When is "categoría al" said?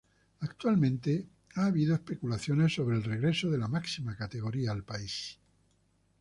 4.17-4.83